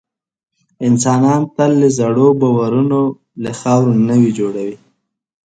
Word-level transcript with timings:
انسانان 0.87 1.41
تل 1.55 1.71
د 1.81 1.83
زړو 1.97 2.27
باورونو 2.41 3.01
له 3.43 3.51
خاورو 3.59 3.93
نوي 4.09 4.29
جوړوي. 4.39 4.77